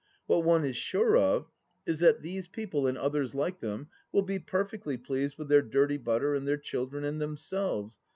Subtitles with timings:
[0.25, 1.51] What one is sure of
[1.85, 5.97] is that these people, and others like them, will be perfectly pleased with their dirty
[5.97, 7.99] butter and their children and themselves.